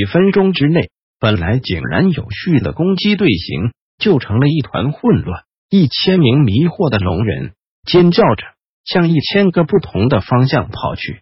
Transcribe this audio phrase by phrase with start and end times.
[0.00, 5.42] 几分钟之内，本来井然有序的攻击队形就成了一团混乱。
[5.68, 7.52] 一千名迷惑的龙人
[7.84, 8.46] 尖叫着
[8.82, 11.20] 向一千个不同的方向跑去。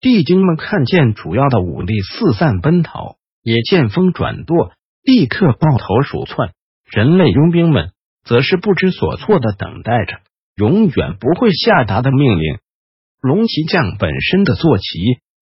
[0.00, 4.70] 地精们看见主要的武力四散奔逃，也见风转舵，
[5.02, 6.52] 立刻抱头鼠窜。
[6.92, 7.90] 人类佣兵们
[8.22, 10.20] 则是不知所措的等待着
[10.54, 12.58] 永远不会下达的命令。
[13.20, 14.84] 龙骑将本身的坐骑。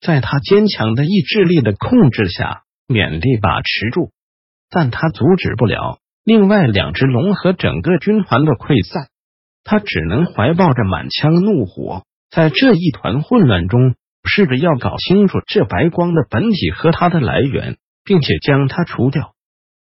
[0.00, 4.10] 在他坚强的意志力的控制下，勉力把持住，
[4.70, 9.08] 但他阻止不了另外两只龙和整个军团的溃散。
[9.64, 19.34] 他只能怀抱着满腔怒火，在这一团混乱中，试着要搞清楚这白光的本体和它的来源，并且将它除掉。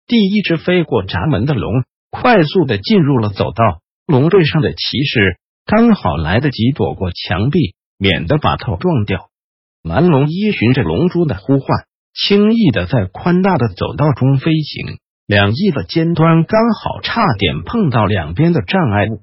[0.08, 3.82] 第一只飞过闸门的龙，快速的进入了走道。
[4.08, 9.30] 龙队上的骑士刚好来得及躲过墙壁，免得把头撞掉。
[9.84, 11.86] 蓝龙依循着龙珠的呼唤，
[12.18, 14.98] 轻易的在宽大的走道中飞行。
[15.28, 19.22] 两翼的尖端刚好差点碰到两边的障碍物。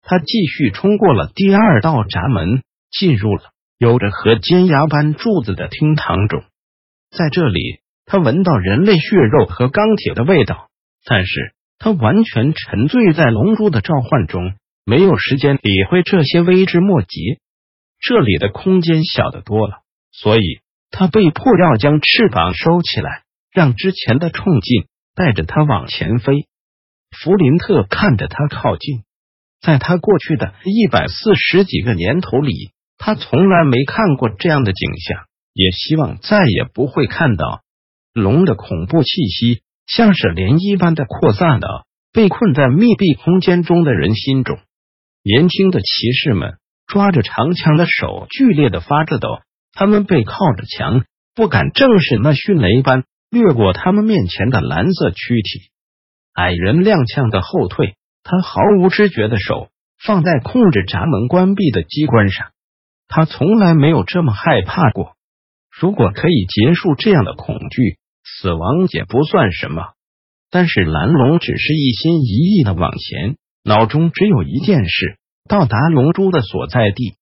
[0.00, 3.42] 他继续冲过了第二道闸门，进入了
[3.76, 6.42] 有着和尖牙般柱子的厅堂中。
[7.10, 10.68] 在这里，他闻到人类血肉和钢铁的味道，
[11.04, 17.08] 但是他完全沉醉在龙珠的召唤中，没有时间理会这些微之末节。
[18.00, 19.80] 这里的空间小得多了。
[20.12, 20.40] 所以，
[20.92, 24.84] 他被迫要将翅膀收起来，让之前的冲劲
[25.16, 26.46] 带着他往前飞。
[27.10, 29.02] 弗林特看着他靠近，
[29.60, 37.62] 在他过去的一百四十几个年头里，他从来没看过这样的景象，也希望再也不会看到。
[38.12, 44.58] 龙的恐怖气息像是涟漪般的扩散到被困在密闭空间中的人心中。
[45.22, 49.40] 年轻的骑士们抓着长枪的手剧烈的发着抖。
[49.72, 55.70] 他们背靠着墙，不敢正视那迅雷般掠过他们面前的蓝色躯体。
[56.34, 59.68] 矮人踉跄的后退，他毫无知觉的手
[59.98, 62.50] 放在控制闸门关闭的机关上。
[63.08, 65.16] 他从来没有这么害怕过。
[65.70, 69.92] 如果可以结束这样的恐惧，死亡也不算什么。
[70.50, 75.16] 但是蓝龙只是一心一意的往前，脑中只有一件事：
[75.48, 77.14] 到达龙珠的所在地。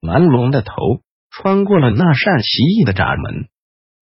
[0.00, 0.74] 蓝龙的头。
[1.36, 3.48] 穿过了那扇奇异的闸门，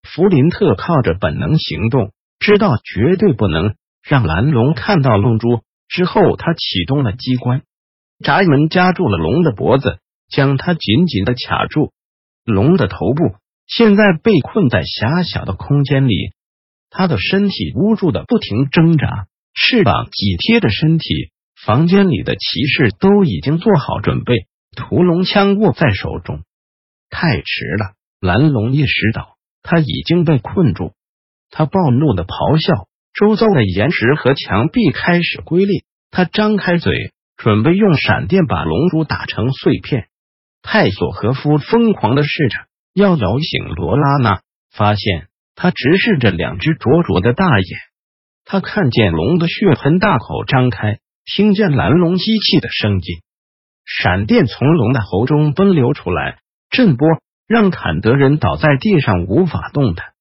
[0.03, 3.75] 弗林特靠着本能行动，知道绝对不能
[4.07, 5.63] 让蓝龙看到龙珠。
[5.89, 7.63] 之后，他启动了机关，
[8.23, 9.99] 闸门夹住了龙的脖子，
[10.29, 11.93] 将它紧紧的卡住。
[12.45, 16.33] 龙的头部现在被困在狭小的空间里，
[16.91, 21.31] 他的身体无助的不停挣扎，翅膀紧贴着身体。
[21.65, 24.35] 房间里的骑士都已经做好准备，
[24.77, 26.43] 屠龙枪握在手中。
[27.15, 27.93] 太迟了！
[28.21, 30.95] 蓝龙意识到他已经被困住，
[31.51, 35.85] 他暴怒的咆哮，周遭的岩石和墙壁开始龟裂。
[36.11, 40.09] 他张开嘴，准备用闪电把龙珠打成碎片。
[40.63, 42.57] 泰索和夫疯狂的试着
[42.95, 44.41] 要摇醒罗拉娜，
[44.73, 47.79] 发现他直视着两只灼灼的大眼。
[48.45, 53.23] 他看见龙的血盆大口张开，听见蓝龙机器的声音，
[53.85, 56.42] 闪电从龙的喉中奔流出来。
[56.73, 57.07] 震波
[57.47, 60.15] 让坎德人倒在地上无法动弹，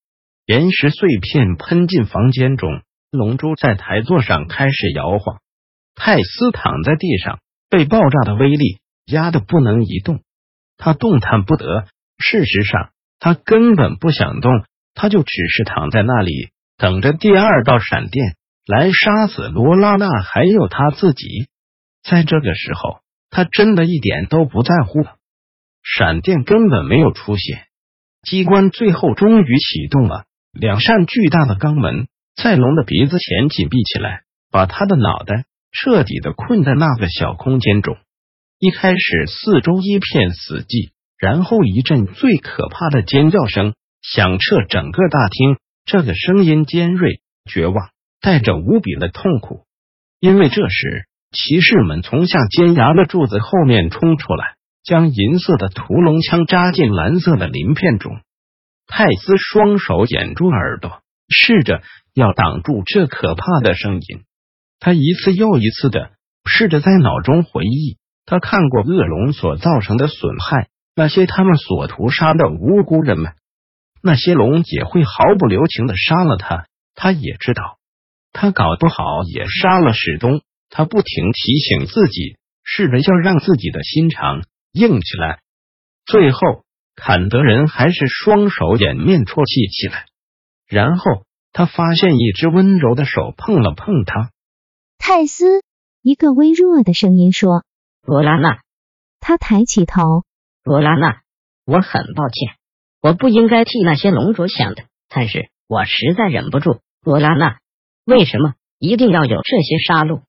[0.46, 5.40] 岩石碎片喷进房间中，龙珠在台座上开始摇晃。
[5.96, 7.40] 泰斯躺在地上，
[7.70, 10.20] 被爆炸的威力压得不能移动，
[10.76, 11.86] 他动弹不得。
[12.18, 14.52] 事实上，他根本不想动，
[14.94, 18.36] 他就只是躺在那里，等着第二道闪电
[18.68, 21.48] 来杀死罗拉娜还有他自己。
[22.04, 23.00] 在这个时候，
[23.30, 25.16] 他真的一点都不在乎了。
[25.84, 27.66] 闪电根本没有出现，
[28.22, 30.26] 机关最后终于启动了。
[30.54, 37.98] 两扇巨大的钢门在龙的鼻子前紧闭起来，把他的脑袋彻底的困在那个小空间中。
[38.60, 45.58] 一开始，四周一片死寂，然后一阵最可怕的尖叫声响彻整个大厅。
[45.84, 47.90] 这个声音尖锐、绝望，
[48.22, 49.66] 带着无比的痛苦。
[50.20, 54.58] 因为这时，骑士们从像尖牙的柱子后面冲出来。
[54.84, 58.22] 将银色的屠龙枪扎进蓝色的鳞片中，
[58.88, 61.82] 泰斯双手掩住耳朵，试着
[62.14, 64.24] 要挡住这可怕的声音。
[64.80, 66.12] 他一次又一次的
[66.46, 73.34] 试着在脑中回忆，他看过恶龙所造成的损害，那些他们所屠杀的无辜人们，
[74.02, 76.66] 那些龙也会毫不留情的杀了他。
[76.96, 77.78] 他也知道，
[78.34, 80.42] 他搞不好也杀了史东。
[80.70, 85.42] 他不停提醒自己，试着要让自己的心肠硬起来。
[86.06, 86.40] 最后，
[86.96, 90.06] 坎德人还是双手掩面啜泣起来。
[90.68, 94.32] 然后，他发现一只温柔的手碰了碰他。
[94.98, 95.62] 泰斯，
[96.02, 97.64] 一个微弱的声音说
[98.06, 98.62] ：“罗拉娜。”
[99.20, 100.24] 他抬起头
[100.64, 101.22] ：“罗拉娜，
[101.66, 102.56] 我很抱歉，
[103.02, 106.80] 我不应该替那些龙着想的，但是我实在忍不住。
[107.04, 107.60] 罗拉娜，
[108.06, 110.22] 为什么一定要有这些杀戮？”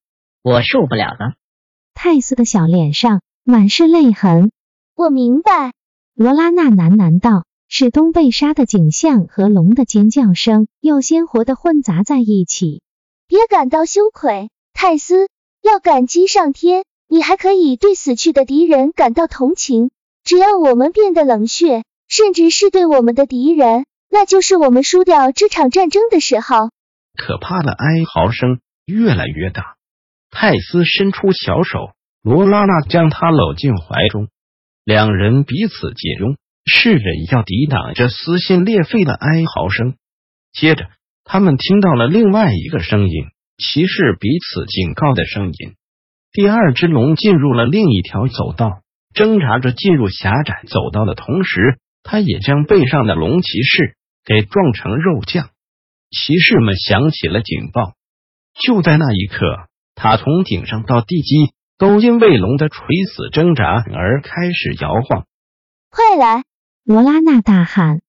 [0.42, 1.34] 我受不了了。
[1.94, 4.50] 泰斯的小脸上满是泪痕。
[4.94, 5.72] 我明白。
[6.14, 12.82] 罗拉娜喃喃道：“史东被杀的景象和龙的尖叫声又鲜活的混杂在一起。
[13.26, 15.28] 别感到羞愧，泰斯，
[15.62, 19.90] 要感激上天，你还可以对死去的敌人感到同情。
[20.22, 26.70] 只要我们变得冷血，甚至是对我们的敌人，那就是我们输掉这场战争的时候。”
[27.16, 29.76] 可怕的哀嚎声越来越大。
[30.30, 31.78] 泰斯伸出小手，
[32.22, 34.28] 罗拉娜将他搂进怀中，
[34.84, 39.96] 两人彼此紧拥，试着要抵挡这撕心裂肺的哀嚎声。
[40.52, 40.88] 接着，
[41.24, 43.24] 他们听到了另外一个声音，
[43.58, 45.74] 骑士彼此警告的声音。
[46.30, 48.82] 第二只龙进入了另一条走道，
[49.12, 55.50] 挣扎着进入狭窄走道的同时，他也将背上的龙骑士给撞成肉酱。
[56.10, 57.94] 骑士们响起了警报。
[58.62, 59.44] 就在那一刻。
[59.94, 65.26] 他从顶上到地基都因为龙的垂死挣扎而开始摇晃。
[65.90, 66.44] 快来！
[66.84, 68.00] 罗拉娜大喊：“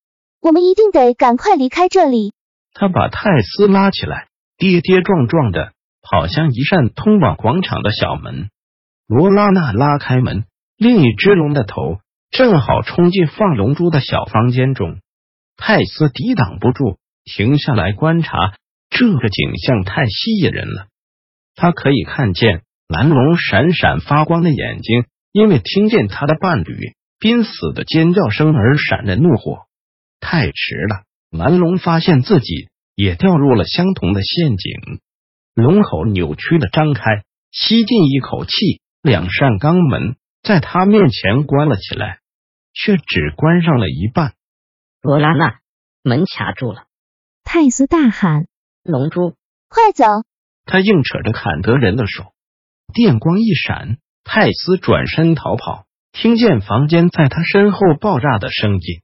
[0.41, 2.33] 我们一定得赶快离开这里！”
[2.73, 4.27] 他把泰斯拉起来，
[4.57, 8.49] 跌跌撞撞的跑向一扇通往广场的小门。
[9.07, 10.45] 罗拉娜拉开门，
[10.77, 11.99] 另一只龙的头
[12.31, 14.99] 正好冲进放龙珠的小房间中。
[15.55, 18.55] 泰斯抵挡不住，停下来观察。
[18.89, 20.87] 这个景象太吸引人了。
[21.55, 22.63] 他可以看见
[22.93, 29.63] 蓝龙闪闪发光的眼睛，因为听见他的伴侣濒死的尖叫声而闪着怒火。
[30.19, 34.99] 太迟了，蓝龙发现自己也掉入了相同的陷阱。
[35.55, 38.51] 龙口扭曲的张开，吸进一口气，
[39.01, 42.19] 两扇钢门在他面前关了起来，
[42.75, 44.33] 却只关上了一半。
[45.01, 45.55] 罗拉娜，
[46.03, 46.83] 门卡住了！
[47.43, 48.45] 泰斯大喊
[48.85, 49.33] ：“龙珠，
[49.67, 50.05] 快走！”
[50.65, 52.33] 他硬扯着坎德人的手，
[52.93, 55.85] 电光一闪，泰斯转身逃跑。
[56.13, 59.01] 听见房间在他身后爆炸的声音，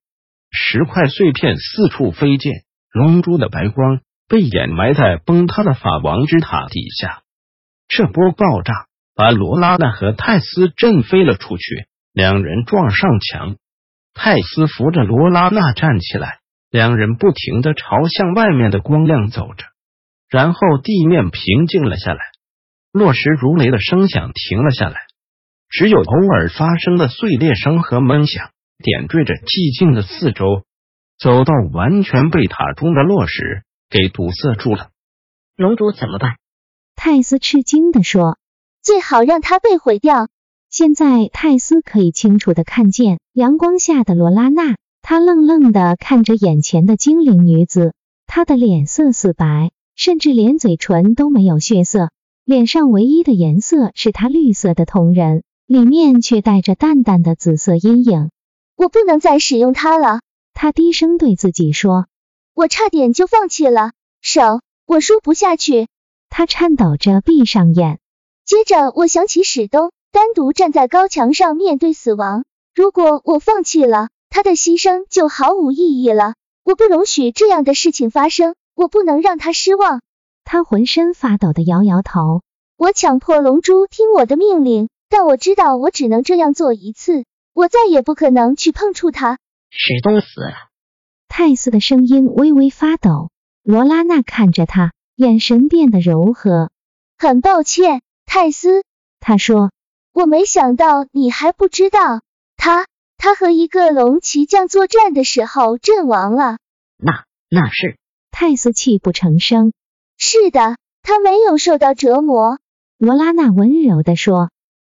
[0.51, 2.63] 石块碎片四处飞溅，
[2.93, 7.23] 龙珠的白光被掩埋在崩塌的法王之塔底下。
[7.87, 13.55] 这波爆炸把罗拉娜和泰斯震飞了出去，两人撞上墙。
[14.13, 16.39] 泰斯扶着罗拉娜站起来，
[16.69, 19.65] 两人不停的朝向外面的光亮走着。
[20.29, 22.19] 然后地面平静了下来，
[22.91, 24.97] 落石如雷的声响停了下来，
[25.69, 30.63] 只有偶尔发生的碎裂声和闷响点缀着寂静的四周。
[31.19, 34.89] 走道完全被塔中的落石给堵塞住了。
[35.55, 36.37] 龙珠怎么办？
[36.95, 38.37] 泰斯吃惊的说
[38.81, 40.29] ：“最好让它被毁掉。”
[40.71, 47.93] 现在泰斯可以清楚的看见阳光下的罗拉娜，她愣愣的看着眼前的精灵女子，
[48.25, 49.71] 她的脸色死白。
[49.95, 52.11] 甚至连嘴唇都没有血色，
[52.49, 58.31] 脸上唯一的颜色是他绿色的瞳仁，里面却带着淡淡的紫色阴影。
[58.75, 60.21] 我不能再使用它了，
[60.55, 62.07] 他低声对自己说。
[62.55, 63.91] 我差点就放弃了，
[64.23, 65.89] 手，我输不下去。
[66.31, 67.99] 他颤抖着闭上眼，
[68.45, 72.45] 接着我想起史东单独站在高墙上面对死亡。
[72.73, 76.33] 如果我放弃了，他的牺牲就毫无意义了。
[76.63, 78.55] 我不容许这样的事情发生。
[78.73, 80.01] 我不能让他失望。
[80.51, 82.41] 他浑身发抖的摇摇头。
[82.75, 87.23] 我强迫龙珠听我的命令，但我知道我只能这样做一次。
[87.53, 89.37] 我再也不可能去碰触他。
[89.69, 90.55] 史东死了。
[91.27, 93.29] 泰斯的声音微微发抖。
[93.61, 96.71] 罗拉娜看着他，眼神变得柔和。
[97.15, 98.83] 很抱歉，泰斯。
[99.19, 99.69] 他说。
[100.13, 102.21] 我没想到你还不知道，
[102.57, 102.87] 他
[103.17, 106.57] 他和一个龙骑将作战的时候阵亡了。
[106.97, 107.99] 那那是。
[108.31, 109.73] 泰斯泣不成声。
[110.19, 112.59] 是的，他没有受到折磨。
[112.97, 114.51] 罗拉娜温柔的说。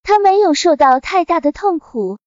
[0.09, 2.19] 他没有受到太大的痛苦。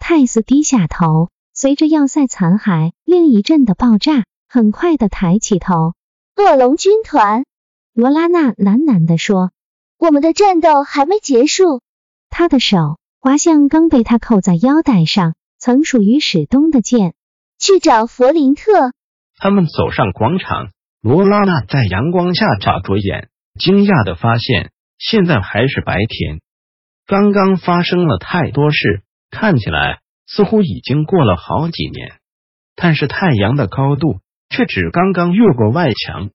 [0.00, 5.94] 泰斯低下头，随着要塞残骸另一阵的爆炸，很快的抬起头。
[6.34, 7.44] 恶龙军团，
[7.92, 9.52] 罗拉娜喃喃地说
[9.98, 11.80] ：“我们的战斗还没结束。”
[12.28, 17.14] 他的手滑向刚被他扣在腰带上、曾属于史东的剑。
[17.60, 18.92] 去找弗林特。
[19.36, 20.70] 他们走上广场，
[21.00, 23.28] 罗拉娜在阳光下眨着眼，
[23.58, 26.40] 惊讶的发现现在还是白天。
[27.06, 32.14] 刚刚发生了太多事，看起来似乎已经过了好几年。
[32.74, 36.30] 但是太阳的高度却只刚刚越过外墙，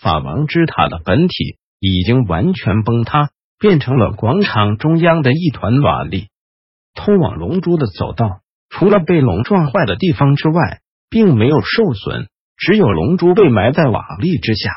[0.00, 6.28] 法王之塔的本体已经完全崩塌，变成了广场中央的一团瓦砾。
[6.94, 8.40] 通往龙珠的走道。
[8.74, 10.80] 除了被龙撞坏的地方之外，
[11.10, 12.28] 并没有受损，
[12.64, 14.70] 只有龙珠被埋在瓦砾之下。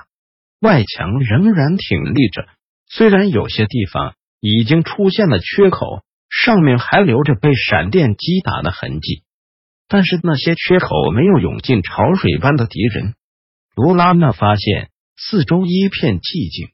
[0.59, 2.47] 外墙仍然挺立着，
[2.89, 9.21] 虽然有些地方已经出现了缺口，上面还留着被闪电击打的痕迹，
[9.87, 13.13] 但是那些缺口没有涌进潮水般的敌人。
[13.75, 16.69] 罗拉娜发现四周一片寂静，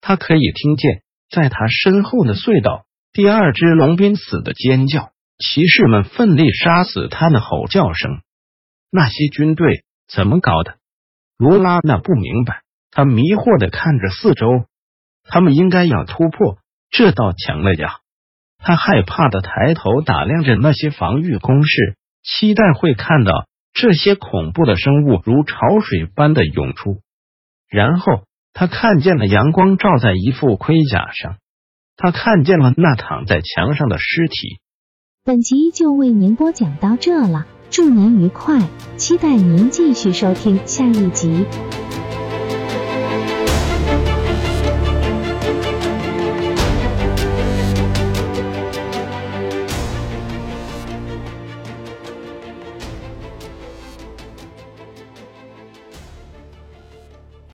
[0.00, 5.12] 他可以听见在他身后的隧道，第二只龙濒死的尖叫。
[5.38, 8.22] 骑士们奋力杀死他的吼叫声，
[8.90, 10.76] 那些军队怎么搞的？
[11.36, 14.64] 罗拉娜不明白，他迷惑的看着四周，
[15.24, 16.58] 他们应该要突破
[16.90, 17.98] 这道墙了呀！
[18.58, 27.00] 他害怕的抬头打量着那些防御工事，期待会看到这些恐怖的生物如潮水般的涌出。
[27.68, 31.36] 然后他看见了阳光照在一副盔甲上，
[31.96, 34.58] 他看见了那躺在墙上的尸体。
[35.22, 38.60] 本集就为您播讲到这了，祝您愉快，
[38.96, 41.44] 期待您继续收听下一集。